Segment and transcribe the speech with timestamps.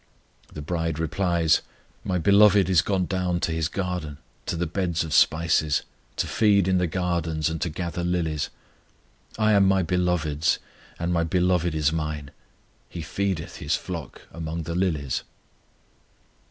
[0.51, 1.61] The bride replies:
[2.03, 5.83] My Beloved is gone down to His garden, to the beds of spices,
[6.15, 8.49] To feed in the gardens, and to gather lilies.
[9.37, 10.57] I am my Beloved's,
[10.97, 12.31] and my Beloved is mine:
[12.89, 15.21] He feedeth His flock among the lilies.